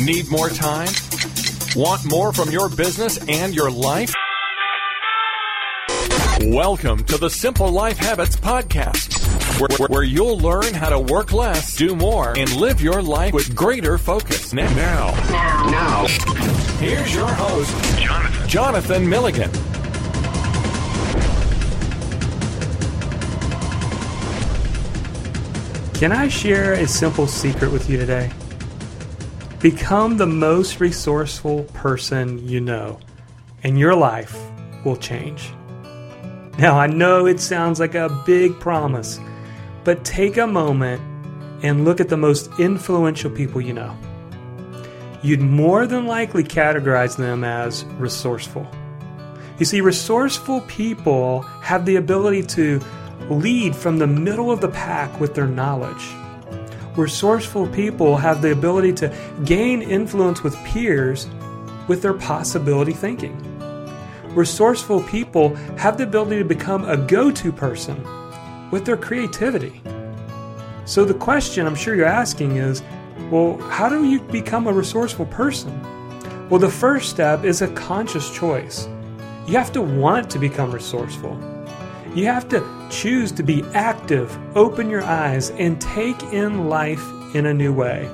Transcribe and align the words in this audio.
Need 0.00 0.30
more 0.30 0.48
time? 0.48 0.88
Want 1.76 2.06
more 2.06 2.32
from 2.32 2.50
your 2.50 2.70
business 2.70 3.18
and 3.28 3.54
your 3.54 3.70
life? 3.70 4.14
Welcome 6.40 7.04
to 7.04 7.18
the 7.18 7.28
Simple 7.28 7.70
Life 7.70 7.98
Habits 7.98 8.34
Podcast, 8.36 9.60
where, 9.60 9.88
where, 9.88 10.02
you'll 10.02 10.38
learn 10.38 10.72
how 10.72 10.88
to 10.88 10.98
work 10.98 11.34
less, 11.34 11.76
do 11.76 11.94
more, 11.94 12.32
and 12.34 12.50
live 12.56 12.80
your 12.80 13.02
life 13.02 13.34
with 13.34 13.54
greater 13.54 13.98
focus. 13.98 14.54
Now, 14.54 14.72
now, 14.74 15.66
now, 15.70 16.06
here's 16.78 17.14
your 17.14 17.28
host, 17.28 18.00
Jonathan, 18.00 18.48
Jonathan 18.48 19.06
Milligan. 19.06 19.50
Can 25.92 26.12
I 26.12 26.28
share 26.28 26.72
a 26.72 26.88
simple 26.88 27.26
secret 27.26 27.70
with 27.70 27.90
you 27.90 27.98
today? 27.98 28.30
Become 29.60 30.16
the 30.16 30.26
most 30.26 30.80
resourceful 30.80 31.64
person 31.74 32.48
you 32.48 32.62
know, 32.62 32.98
and 33.62 33.78
your 33.78 33.94
life 33.94 34.34
will 34.86 34.96
change. 34.96 35.52
Now, 36.56 36.78
I 36.78 36.86
know 36.86 37.26
it 37.26 37.40
sounds 37.40 37.78
like 37.78 37.94
a 37.94 38.08
big 38.24 38.58
promise, 38.58 39.20
but 39.84 40.02
take 40.02 40.38
a 40.38 40.46
moment 40.46 41.02
and 41.62 41.84
look 41.84 42.00
at 42.00 42.08
the 42.08 42.16
most 42.16 42.50
influential 42.58 43.30
people 43.30 43.60
you 43.60 43.74
know. 43.74 43.94
You'd 45.22 45.42
more 45.42 45.86
than 45.86 46.06
likely 46.06 46.42
categorize 46.42 47.18
them 47.18 47.44
as 47.44 47.84
resourceful. 47.98 48.66
You 49.58 49.66
see, 49.66 49.82
resourceful 49.82 50.62
people 50.62 51.42
have 51.60 51.84
the 51.84 51.96
ability 51.96 52.44
to 52.44 52.80
lead 53.28 53.76
from 53.76 53.98
the 53.98 54.06
middle 54.06 54.50
of 54.50 54.62
the 54.62 54.70
pack 54.70 55.20
with 55.20 55.34
their 55.34 55.46
knowledge 55.46 56.14
resourceful 57.00 57.66
people 57.68 58.16
have 58.16 58.42
the 58.42 58.52
ability 58.52 58.92
to 58.92 59.14
gain 59.44 59.80
influence 59.80 60.42
with 60.42 60.54
peers 60.64 61.26
with 61.88 62.02
their 62.02 62.12
possibility 62.12 62.92
thinking. 62.92 63.34
Resourceful 64.34 65.02
people 65.04 65.54
have 65.76 65.96
the 65.96 66.04
ability 66.04 66.38
to 66.38 66.44
become 66.44 66.84
a 66.84 66.96
go 66.96 67.30
to 67.30 67.50
person 67.50 67.96
with 68.70 68.84
their 68.84 68.96
creativity. 68.96 69.80
So, 70.84 71.04
the 71.04 71.14
question 71.14 71.66
I'm 71.66 71.74
sure 71.74 71.94
you're 71.94 72.06
asking 72.06 72.56
is 72.56 72.82
well, 73.30 73.58
how 73.58 73.88
do 73.88 74.04
you 74.04 74.20
become 74.20 74.66
a 74.66 74.72
resourceful 74.72 75.26
person? 75.26 75.72
Well, 76.48 76.60
the 76.60 76.70
first 76.70 77.10
step 77.10 77.44
is 77.44 77.62
a 77.62 77.68
conscious 77.74 78.30
choice. 78.30 78.88
You 79.46 79.56
have 79.56 79.72
to 79.72 79.80
want 79.80 80.30
to 80.30 80.38
become 80.38 80.72
resourceful. 80.72 81.38
You 82.14 82.24
have 82.26 82.48
to 82.48 82.88
choose 82.90 83.30
to 83.32 83.44
be 83.44 83.62
active, 83.72 84.36
open 84.56 84.90
your 84.90 85.04
eyes, 85.04 85.50
and 85.50 85.80
take 85.80 86.20
in 86.24 86.68
life 86.68 87.04
in 87.36 87.46
a 87.46 87.54
new 87.54 87.72
way. 87.72 88.10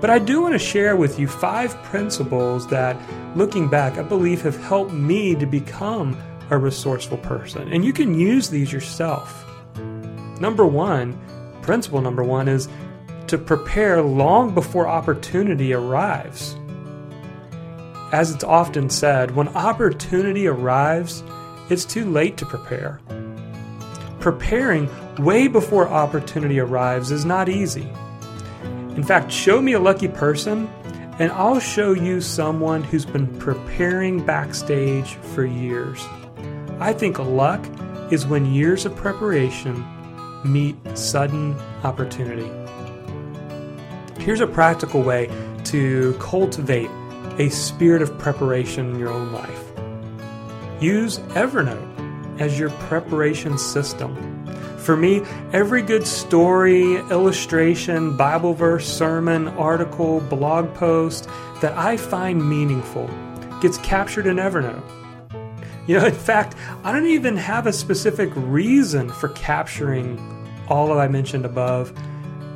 But 0.00 0.10
I 0.10 0.20
do 0.20 0.40
want 0.40 0.54
to 0.54 0.60
share 0.60 0.94
with 0.94 1.18
you 1.18 1.26
five 1.26 1.74
principles 1.82 2.68
that, 2.68 2.96
looking 3.36 3.68
back, 3.68 3.98
I 3.98 4.02
believe 4.02 4.42
have 4.42 4.56
helped 4.62 4.92
me 4.92 5.34
to 5.34 5.44
become 5.44 6.16
a 6.50 6.56
resourceful 6.56 7.18
person. 7.18 7.72
And 7.72 7.84
you 7.84 7.92
can 7.92 8.14
use 8.14 8.48
these 8.48 8.72
yourself. 8.72 9.44
Number 10.40 10.64
one, 10.64 11.18
principle 11.62 12.00
number 12.00 12.22
one 12.22 12.46
is 12.46 12.68
to 13.26 13.38
prepare 13.38 14.02
long 14.02 14.54
before 14.54 14.86
opportunity 14.86 15.72
arrives. 15.74 16.56
As 18.12 18.32
it's 18.32 18.44
often 18.44 18.88
said, 18.88 19.32
when 19.32 19.48
opportunity 19.48 20.46
arrives, 20.46 21.22
it's 21.70 21.84
too 21.84 22.10
late 22.10 22.36
to 22.38 22.46
prepare. 22.46 23.00
Preparing 24.18 24.88
way 25.18 25.48
before 25.48 25.88
opportunity 25.88 26.58
arrives 26.58 27.10
is 27.10 27.24
not 27.24 27.48
easy. 27.48 27.88
In 28.96 29.02
fact, 29.02 29.30
show 29.32 29.62
me 29.62 29.72
a 29.72 29.80
lucky 29.80 30.08
person, 30.08 30.68
and 31.18 31.30
I'll 31.32 31.60
show 31.60 31.92
you 31.92 32.20
someone 32.20 32.82
who's 32.82 33.06
been 33.06 33.26
preparing 33.38 34.24
backstage 34.24 35.14
for 35.34 35.44
years. 35.44 36.04
I 36.80 36.92
think 36.92 37.18
luck 37.18 37.64
is 38.10 38.26
when 38.26 38.52
years 38.52 38.84
of 38.84 38.96
preparation 38.96 39.84
meet 40.44 40.76
sudden 40.96 41.54
opportunity. 41.84 42.50
Here's 44.22 44.40
a 44.40 44.46
practical 44.46 45.02
way 45.02 45.30
to 45.64 46.14
cultivate 46.18 46.90
a 47.38 47.48
spirit 47.48 48.02
of 48.02 48.18
preparation 48.18 48.90
in 48.90 48.98
your 48.98 49.10
own 49.10 49.32
life. 49.32 49.69
Use 50.80 51.18
Evernote 51.34 52.40
as 52.40 52.58
your 52.58 52.70
preparation 52.70 53.58
system. 53.58 54.46
For 54.78 54.96
me, 54.96 55.22
every 55.52 55.82
good 55.82 56.06
story, 56.06 56.96
illustration, 57.10 58.16
Bible 58.16 58.54
verse, 58.54 58.88
sermon, 58.88 59.48
article, 59.48 60.20
blog 60.20 60.72
post 60.74 61.28
that 61.60 61.76
I 61.76 61.98
find 61.98 62.48
meaningful 62.48 63.10
gets 63.60 63.76
captured 63.78 64.26
in 64.26 64.36
Evernote. 64.36 64.82
You 65.86 65.98
know, 65.98 66.06
in 66.06 66.14
fact, 66.14 66.56
I 66.82 66.92
don't 66.92 67.06
even 67.06 67.36
have 67.36 67.66
a 67.66 67.72
specific 67.74 68.30
reason 68.34 69.10
for 69.10 69.28
capturing 69.30 70.18
all 70.68 70.88
that 70.88 70.98
I 70.98 71.08
mentioned 71.08 71.44
above, 71.44 71.92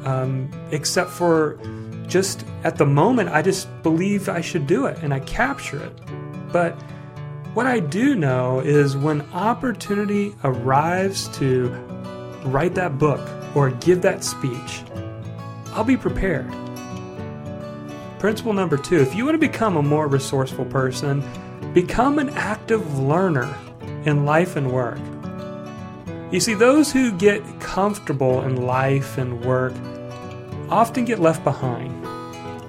um, 0.07 0.51
except 0.71 1.11
for 1.11 1.59
just 2.07 2.47
at 2.63 2.77
the 2.77 2.87
moment, 2.87 3.29
I 3.31 3.43
just 3.43 3.69
believe 3.83 4.29
I 4.31 4.41
should 4.41 4.67
do 4.67 4.87
it 4.87 4.97
and 5.03 5.13
I 5.13 5.21
capture 5.21 5.83
it. 5.83 5.93
But 6.53 6.79
what 7.55 7.67
I 7.67 7.79
do 7.79 8.17
know 8.17 8.59
is 8.59 8.97
when 8.97 9.23
opportunity 9.33 10.35
arrives 10.43 11.29
to 11.39 11.69
write 12.45 12.75
that 12.75 12.99
book 12.99 13.21
or 13.55 13.71
give 13.71 14.03
that 14.03 14.25
speech, 14.25 14.83
I'll 15.67 15.85
be 15.85 15.97
prepared. 15.97 16.51
Principle 18.19 18.55
number 18.55 18.77
two 18.77 19.01
if 19.01 19.15
you 19.15 19.25
want 19.25 19.37
to 19.37 19.39
become 19.39 19.77
a 19.77 19.83
more 19.83 20.09
resourceful 20.09 20.65
person, 20.65 21.23
become 21.73 22.19
an 22.19 22.31
active 22.31 22.99
learner 22.99 23.55
in 24.05 24.25
life 24.25 24.57
and 24.57 24.73
work. 24.73 24.99
You 26.33 26.41
see, 26.41 26.55
those 26.55 26.93
who 26.93 27.13
get 27.13 27.43
comfortable 27.61 28.43
in 28.43 28.63
life 28.67 29.17
and 29.17 29.45
work 29.45 29.75
often 30.71 31.05
get 31.05 31.21
left 31.21 31.45
behind. 31.45 32.05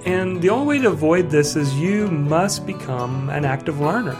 And 0.06 0.40
the 0.40 0.50
only 0.50 0.76
way 0.76 0.82
to 0.82 0.90
avoid 0.90 1.30
this 1.30 1.56
is 1.56 1.74
you 1.74 2.06
must 2.06 2.64
become 2.64 3.28
an 3.30 3.44
active 3.44 3.80
learner. 3.80 4.16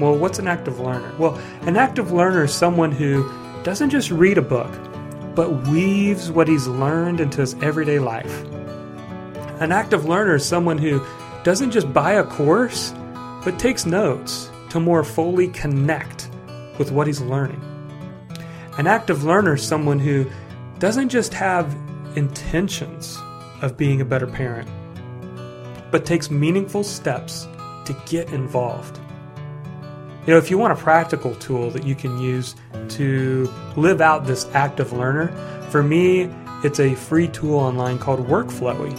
Well, 0.00 0.16
what's 0.16 0.38
an 0.38 0.48
active 0.48 0.80
learner? 0.80 1.14
Well, 1.18 1.36
an 1.62 1.76
active 1.76 2.10
learner 2.10 2.44
is 2.44 2.52
someone 2.52 2.90
who 2.90 3.30
doesn't 3.62 3.90
just 3.90 4.10
read 4.10 4.38
a 4.38 4.42
book, 4.42 4.72
but 5.34 5.68
weaves 5.68 6.30
what 6.30 6.48
he's 6.48 6.66
learned 6.66 7.20
into 7.20 7.40
his 7.40 7.54
everyday 7.62 7.98
life. 7.98 8.44
An 9.60 9.70
active 9.70 10.04
learner 10.04 10.34
is 10.34 10.44
someone 10.44 10.78
who 10.78 11.00
doesn't 11.44 11.70
just 11.70 11.92
buy 11.92 12.12
a 12.14 12.24
course, 12.24 12.92
but 13.44 13.58
takes 13.58 13.86
notes 13.86 14.50
to 14.70 14.80
more 14.80 15.04
fully 15.04 15.48
connect 15.48 16.28
with 16.78 16.90
what 16.90 17.06
he's 17.06 17.20
learning. 17.20 17.62
An 18.78 18.88
active 18.88 19.22
learner 19.22 19.54
is 19.54 19.62
someone 19.62 20.00
who 20.00 20.28
doesn't 20.80 21.08
just 21.08 21.32
have 21.32 21.72
intentions 22.16 23.16
of 23.62 23.76
being 23.76 24.00
a 24.00 24.04
better 24.04 24.26
parent, 24.26 24.68
but 25.92 26.04
takes 26.04 26.30
meaningful 26.30 26.82
steps 26.82 27.46
to 27.84 27.96
get 28.06 28.32
involved. 28.32 28.98
You 30.26 30.32
know, 30.32 30.38
if 30.38 30.50
you 30.50 30.56
want 30.56 30.72
a 30.72 30.76
practical 30.76 31.34
tool 31.34 31.70
that 31.72 31.84
you 31.84 31.94
can 31.94 32.18
use 32.18 32.54
to 32.90 33.52
live 33.76 34.00
out 34.00 34.26
this 34.26 34.46
active 34.54 34.92
learner, 34.92 35.28
for 35.68 35.82
me, 35.82 36.30
it's 36.64 36.80
a 36.80 36.94
free 36.94 37.28
tool 37.28 37.58
online 37.58 37.98
called 37.98 38.26
Workflowy. 38.26 38.94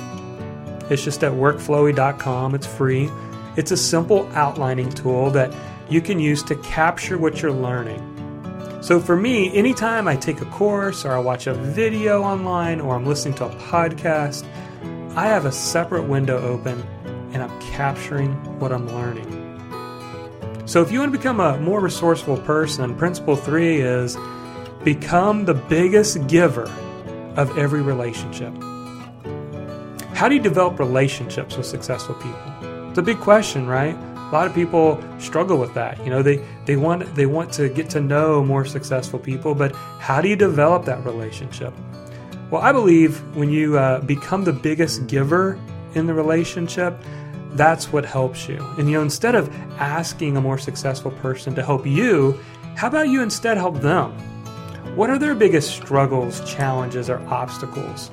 It's 0.92 1.04
just 1.04 1.24
at 1.24 1.32
workflowy.com, 1.32 2.54
it's 2.54 2.68
free. 2.68 3.10
It's 3.58 3.72
a 3.72 3.78
simple 3.78 4.30
outlining 4.34 4.92
tool 4.92 5.32
that 5.32 5.52
you 5.90 6.00
can 6.00 6.20
use 6.20 6.44
to 6.44 6.56
capture 6.58 7.18
what 7.18 7.42
you're 7.42 7.52
learning. 7.52 8.12
So 8.84 9.00
for 9.00 9.16
me, 9.16 9.52
anytime 9.58 10.08
I 10.08 10.16
take 10.16 10.42
a 10.42 10.46
course 10.46 11.06
or 11.06 11.14
I 11.14 11.18
watch 11.18 11.48
a 11.48 11.56
video 11.56 12.22
online 12.22 12.80
or 12.80 12.94
I'm 12.94 13.06
listening 13.08 13.34
to 13.36 13.46
a 13.46 13.56
podcast, 13.56 14.46
I 15.16 15.26
have 15.26 15.46
a 15.46 15.52
separate 15.52 16.04
window 16.04 16.38
open 16.38 16.84
and 17.34 17.42
I'm 17.42 17.62
capturing 17.62 18.34
what 18.60 18.72
I'm 18.72 18.88
learning. 18.90 19.45
So, 20.66 20.82
if 20.82 20.92
you 20.92 21.00
want 21.00 21.12
to 21.12 21.18
become 21.18 21.40
a 21.40 21.60
more 21.60 21.80
resourceful 21.80 22.38
person, 22.38 22.96
principle 22.96 23.36
three 23.36 23.82
is 23.82 24.18
become 24.84 25.46
the 25.46 25.54
biggest 25.54 26.26
giver 26.28 26.68
of 27.36 27.56
every 27.56 27.84
relationship. 27.84 28.52
How 30.16 30.28
do 30.28 30.34
you 30.34 30.42
develop 30.42 30.80
relationships 30.80 31.56
with 31.56 31.68
successful 31.68 32.16
people? 32.16 32.90
It's 32.90 32.98
a 32.98 33.04
big 33.04 33.20
question, 33.20 33.68
right? 33.68 33.96
A 33.96 34.30
lot 34.32 34.48
of 34.48 34.56
people 34.56 35.04
struggle 35.20 35.58
with 35.58 35.74
that. 35.76 36.04
You 36.04 36.10
know, 36.10 36.24
they, 36.24 36.44
they 36.66 36.78
want 36.78 37.14
they 37.14 37.28
want 37.28 37.54
to 37.54 37.70
get 37.70 37.88
to 37.92 38.02
know 38.02 38.44
more 38.44 38.66
successful 38.66 39.20
people, 39.20 39.54
but 39.54 39.76
how 40.00 40.20
do 40.20 40.30
you 40.30 40.36
develop 40.36 40.86
that 40.86 41.06
relationship? 41.06 41.76
Well, 42.50 42.64
I 42.64 42.72
believe 42.72 43.20
when 43.36 43.52
you 43.52 43.78
uh, 43.78 44.02
become 44.02 44.44
the 44.44 44.54
biggest 44.54 45.06
giver 45.06 45.60
in 45.94 46.08
the 46.08 46.14
relationship, 46.14 47.00
that's 47.56 47.92
what 47.92 48.06
helps 48.06 48.48
you. 48.48 48.58
And 48.78 48.90
you 48.90 48.98
know, 48.98 49.02
instead 49.02 49.36
of 49.36 49.50
asking 49.78 50.38
a 50.38 50.42
more 50.42 50.58
successful 50.58 51.12
person 51.12 51.56
to 51.56 51.64
help 51.64 51.86
you, 51.86 52.40
how 52.76 52.88
about 52.88 53.08
you 53.08 53.22
instead 53.22 53.58
help 53.58 53.82
them? 53.82 54.12
What 54.96 55.10
are 55.10 55.18
their 55.18 55.36
biggest 55.36 55.72
struggles, 55.72 56.40
challenges, 56.50 57.10
or 57.10 57.20
obstacles? 57.28 58.12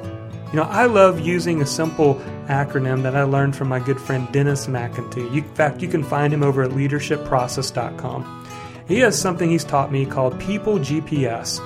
You 0.53 0.57
know, 0.57 0.65
I 0.65 0.87
love 0.87 1.21
using 1.21 1.63
a 1.63 1.67
simple 1.67 2.17
acronym 2.47 3.03
that 3.05 3.17
I 3.17 3.23
learned 3.23 3.57
from 3.57 3.69
my 3.69 3.79
good 3.79 4.01
friend 4.01 4.31
Dennis 4.33 4.67
McIntee. 4.67 5.33
You, 5.33 5.43
in 5.43 5.55
fact, 5.55 5.81
you 5.81 5.89
can 5.89 6.05
find 6.05 6.33
him 6.33 6.43
over 6.43 6.63
at 6.63 6.73
leadershipprocess.com. 6.73 8.47
He 8.87 8.99
has 8.99 9.19
something 9.19 9.51
he's 9.51 9.65
taught 9.65 9.91
me 9.91 10.05
called 10.05 10.39
People 10.39 10.79
GPS. 10.79 11.59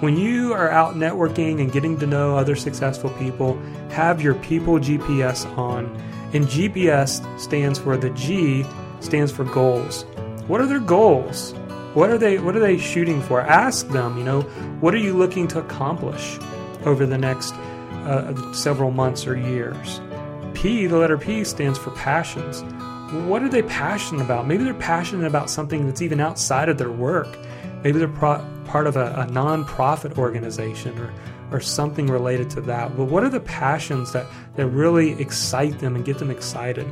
When 0.00 0.16
you 0.16 0.54
are 0.54 0.70
out 0.70 0.94
networking 0.94 1.60
and 1.60 1.70
getting 1.70 1.98
to 1.98 2.06
know 2.06 2.36
other 2.36 2.56
successful 2.56 3.10
people, 3.10 3.60
have 3.90 4.22
your 4.22 4.34
People 4.36 4.78
GPS 4.78 5.44
on. 5.58 5.94
And 6.32 6.46
GPS 6.46 7.40
stands 7.40 7.78
for 7.78 7.96
the 7.96 8.10
G 8.10 8.64
stands 9.00 9.32
for 9.32 9.44
goals. 9.44 10.04
What 10.46 10.60
are 10.60 10.66
their 10.66 10.80
goals? 10.80 11.52
What 11.94 12.10
are 12.10 12.18
they 12.18 12.38
what 12.38 12.54
are 12.54 12.60
they 12.60 12.78
shooting 12.78 13.20
for? 13.20 13.40
Ask 13.40 13.88
them, 13.88 14.16
you 14.16 14.24
know, 14.24 14.42
what 14.80 14.94
are 14.94 14.98
you 14.98 15.16
looking 15.16 15.48
to 15.48 15.58
accomplish 15.58 16.38
over 16.84 17.04
the 17.04 17.18
next 17.18 17.52
uh, 18.04 18.52
several 18.52 18.90
months 18.90 19.26
or 19.26 19.36
years? 19.36 20.00
P, 20.54 20.86
the 20.86 20.98
letter 20.98 21.18
P 21.18 21.42
stands 21.42 21.78
for 21.78 21.90
passions. 21.92 22.62
What 23.26 23.42
are 23.42 23.48
they 23.48 23.62
passionate 23.62 24.22
about? 24.22 24.46
Maybe 24.46 24.62
they're 24.62 24.74
passionate 24.74 25.26
about 25.26 25.50
something 25.50 25.86
that's 25.86 26.00
even 26.00 26.20
outside 26.20 26.68
of 26.68 26.78
their 26.78 26.92
work. 26.92 27.38
Maybe 27.82 27.98
they're 27.98 28.08
pro- 28.08 28.44
part 28.66 28.86
of 28.86 28.96
a, 28.96 29.12
a 29.14 29.26
non-profit 29.26 30.16
organization 30.16 30.96
or 30.98 31.12
or 31.52 31.60
something 31.60 32.06
related 32.06 32.50
to 32.50 32.60
that. 32.62 32.96
But 32.96 33.04
what 33.04 33.24
are 33.24 33.28
the 33.28 33.40
passions 33.40 34.12
that, 34.12 34.26
that 34.56 34.66
really 34.66 35.20
excite 35.20 35.78
them 35.78 35.96
and 35.96 36.04
get 36.04 36.18
them 36.18 36.30
excited? 36.30 36.86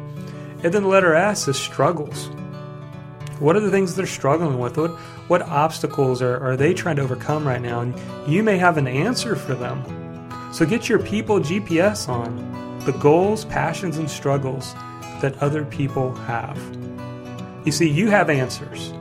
And 0.63 0.75
then 0.75 0.83
the 0.83 0.89
letter 0.89 1.15
S 1.15 1.47
is 1.49 1.57
struggles. 1.57 2.29
What 3.39 3.55
are 3.55 3.61
the 3.61 3.71
things 3.71 3.95
they're 3.95 4.07
struggling 4.07 4.59
with? 4.59 4.77
What, 4.77 4.91
what 5.29 5.43
obstacles 5.43 6.21
are, 6.21 6.39
are 6.41 6.57
they 6.57 6.75
trying 6.75 6.97
to 6.97 7.03
overcome 7.03 7.47
right 7.47 7.63
now? 7.63 7.81
And 7.81 7.95
you 8.29 8.43
may 8.43 8.59
have 8.59 8.77
an 8.77 8.89
answer 8.89 9.37
for 9.37 9.55
them. 9.55 9.83
So 10.53 10.67
get 10.67 10.89
your 10.89 10.99
people 10.99 11.39
GPS 11.39 12.09
on 12.09 12.81
the 12.85 12.93
goals, 12.93 13.45
passions, 13.45 13.99
and 13.99 14.11
struggles 14.11 14.75
that 15.21 15.37
other 15.43 15.65
people 15.65 16.15
have. 16.15 16.59
You 17.65 17.73
see, 17.73 17.89
you 17.89 18.11
have 18.11 18.31
answers, 18.31 18.93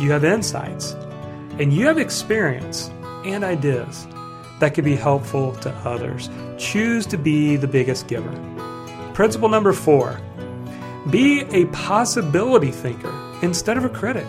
you 0.00 0.10
have 0.10 0.24
insights, 0.24 0.92
and 1.58 1.72
you 1.72 1.86
have 1.86 1.98
experience 1.98 2.90
and 3.24 3.44
ideas 3.44 4.06
that 4.60 4.74
could 4.74 4.84
be 4.84 4.96
helpful 4.96 5.52
to 5.56 5.70
others. 5.84 6.28
Choose 6.58 7.06
to 7.06 7.16
be 7.16 7.56
the 7.56 7.68
biggest 7.68 8.08
giver. 8.08 8.32
Principle 9.14 9.48
number 9.48 9.72
four 9.72 10.20
be 11.10 11.40
a 11.52 11.64
possibility 11.66 12.70
thinker 12.70 13.14
instead 13.42 13.78
of 13.78 13.84
a 13.84 13.88
critic. 13.88 14.26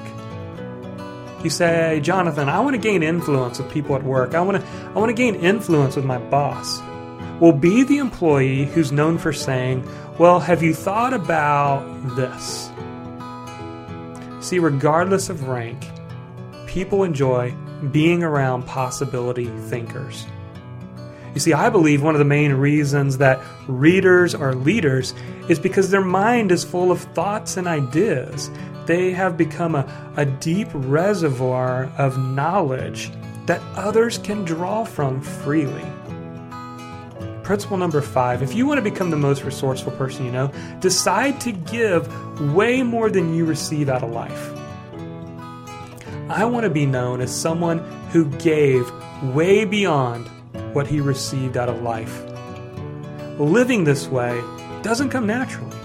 You 1.44 1.50
say, 1.50 2.00
Jonathan, 2.02 2.48
I 2.48 2.60
want 2.60 2.76
to 2.76 2.82
gain 2.82 3.04
influence 3.04 3.60
with 3.60 3.72
people 3.72 3.96
at 3.96 4.04
work. 4.04 4.34
I 4.34 4.42
want 4.42 4.62
to, 4.62 4.68
I 4.68 5.00
want 5.00 5.10
to 5.10 5.14
gain 5.14 5.36
influence 5.36 5.96
with 5.96 6.06
my 6.06 6.18
boss. 6.18 6.80
Well, 7.40 7.54
be 7.54 7.84
the 7.84 7.98
employee 7.98 8.66
who's 8.66 8.92
known 8.92 9.18
for 9.18 9.32
saying, 9.34 9.88
Well, 10.18 10.40
have 10.40 10.62
you 10.62 10.74
thought 10.74 11.14
about 11.14 11.86
this? 12.16 12.70
See, 14.42 14.60
regardless 14.60 15.30
of 15.30 15.48
rank, 15.48 15.86
people 16.66 17.04
enjoy 17.04 17.54
being 17.92 18.24
around 18.24 18.64
possibility 18.64 19.46
thinkers. 19.70 20.26
You 21.34 21.40
see, 21.40 21.54
I 21.54 21.70
believe 21.70 22.02
one 22.02 22.16
of 22.16 22.20
the 22.20 22.26
main 22.26 22.54
reasons 22.54 23.20
that 23.20 23.40
readers 23.68 24.34
are 24.34 24.56
leaders 24.56 25.14
is 25.48 25.60
because 25.60 25.92
their 25.92 26.04
mind 26.04 26.52
is 26.52 26.64
full 26.64 26.92
of 26.92 27.02
thoughts 27.14 27.56
and 27.56 27.68
ideas. 27.68 28.50
They 28.88 29.12
have 29.12 29.38
become 29.38 29.76
a, 29.76 30.14
a 30.18 30.26
deep 30.26 30.68
reservoir 30.74 31.92
of 31.98 32.18
knowledge 32.18 33.12
that 33.46 33.62
others 33.76 34.18
can 34.18 34.44
draw 34.44 34.84
from 34.84 35.22
freely. 35.22 35.86
Principle 37.44 37.78
number 37.78 38.02
five 38.02 38.44
if 38.44 38.54
you 38.54 38.66
want 38.66 38.78
to 38.78 38.84
become 38.84 39.10
the 39.10 39.18
most 39.18 39.44
resourceful 39.44 39.92
person 39.94 40.26
you 40.26 40.32
know, 40.32 40.52
decide 40.82 41.40
to 41.42 41.52
give 41.52 42.08
way 42.54 42.84
more 42.84 43.10
than 43.10 43.34
you 43.34 43.46
receive 43.46 43.90
out 43.90 44.04
of 44.04 44.12
life. 44.12 44.59
I 46.30 46.46
want 46.46 46.64
to 46.64 46.70
be 46.70 46.86
known 46.86 47.22
as 47.22 47.36
someone 47.36 47.80
who 48.12 48.26
gave 48.38 48.88
way 49.34 49.66
beyond 49.66 50.28
what 50.74 50.86
he 50.86 51.02
received 51.02 51.58
out 51.58 51.70
of 51.70 51.82
life. 51.82 52.24
Living 53.40 53.84
this 53.84 54.08
way 54.08 54.40
doesn't 54.84 55.10
come 55.10 55.26
naturally. 55.26 55.76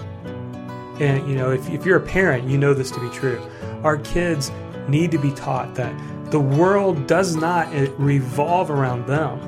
And, 0.99 1.27
you 1.27 1.35
know, 1.35 1.51
if, 1.51 1.67
if 1.71 1.83
you're 1.83 1.97
a 1.97 2.05
parent, 2.05 2.47
you 2.47 2.59
know 2.59 2.75
this 2.75 2.91
to 2.91 2.99
be 2.99 3.09
true. 3.09 3.41
Our 3.83 3.97
kids 3.97 4.51
need 4.87 5.09
to 5.11 5.17
be 5.17 5.31
taught 5.31 5.73
that 5.75 5.95
the 6.29 6.39
world 6.39 7.07
does 7.07 7.35
not 7.35 7.67
eh, 7.73 7.89
revolve 7.97 8.69
around 8.69 9.07
them. 9.07 9.39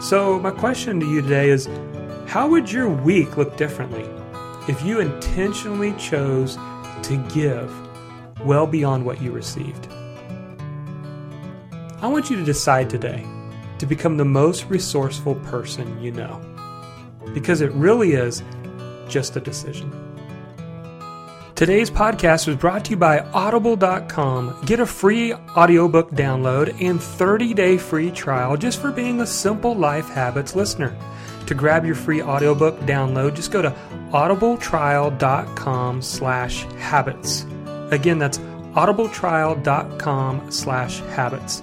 So, 0.00 0.38
my 0.38 0.52
question 0.52 1.00
to 1.00 1.06
you 1.06 1.22
today 1.22 1.50
is 1.50 1.68
how 2.28 2.48
would 2.48 2.70
your 2.70 2.88
week 2.88 3.36
look 3.36 3.56
differently 3.56 4.08
if 4.68 4.82
you 4.84 5.00
intentionally 5.00 5.92
chose 5.94 6.56
to 7.02 7.16
give 7.32 7.85
well 8.44 8.66
beyond 8.66 9.04
what 9.04 9.20
you 9.20 9.32
received? 9.32 9.88
I 12.00 12.08
want 12.08 12.30
you 12.30 12.36
to 12.36 12.44
decide 12.44 12.90
today 12.90 13.24
to 13.78 13.86
become 13.86 14.16
the 14.16 14.24
most 14.24 14.66
resourceful 14.66 15.34
person 15.36 16.00
you 16.02 16.12
know. 16.12 16.40
Because 17.34 17.60
it 17.60 17.72
really 17.72 18.12
is 18.12 18.42
just 19.08 19.36
a 19.36 19.40
decision. 19.40 19.90
Today's 21.54 21.90
podcast 21.90 22.46
was 22.46 22.56
brought 22.56 22.84
to 22.84 22.90
you 22.90 22.96
by 22.98 23.20
Audible.com. 23.20 24.60
Get 24.66 24.78
a 24.78 24.84
free 24.84 25.32
audiobook 25.32 26.10
download 26.10 26.68
and 26.82 27.00
30-day 27.00 27.78
free 27.78 28.10
trial 28.10 28.58
just 28.58 28.78
for 28.78 28.92
being 28.92 29.22
a 29.22 29.26
Simple 29.26 29.74
Life 29.74 30.08
Habits 30.10 30.54
listener. 30.54 30.94
To 31.46 31.54
grab 31.54 31.86
your 31.86 31.94
free 31.94 32.20
audiobook 32.20 32.78
download, 32.80 33.36
just 33.36 33.52
go 33.52 33.62
to 33.62 33.70
audibletrial.com 34.10 36.02
slash 36.02 36.64
habits. 36.78 37.46
Again, 37.90 38.18
that's 38.18 38.38
audibletrial.com 38.74 40.50
slash 40.50 41.00
habits. 41.00 41.62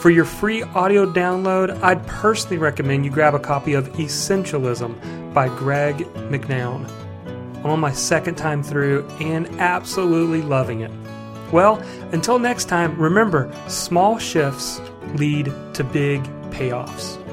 For 0.00 0.10
your 0.10 0.24
free 0.24 0.62
audio 0.62 1.10
download, 1.10 1.82
I'd 1.82 2.06
personally 2.06 2.58
recommend 2.58 3.04
you 3.04 3.10
grab 3.10 3.34
a 3.34 3.38
copy 3.38 3.74
of 3.74 3.88
Essentialism 3.94 5.34
by 5.34 5.48
Greg 5.48 5.96
McKeown. 6.30 6.88
I'm 7.58 7.66
on 7.66 7.80
my 7.80 7.92
second 7.92 8.36
time 8.36 8.62
through 8.62 9.08
and 9.20 9.48
absolutely 9.58 10.42
loving 10.42 10.80
it. 10.80 10.92
Well, 11.52 11.82
until 12.12 12.38
next 12.38 12.66
time, 12.66 12.96
remember 13.00 13.52
small 13.68 14.18
shifts 14.18 14.80
lead 15.14 15.52
to 15.74 15.84
big 15.84 16.22
payoffs. 16.50 17.25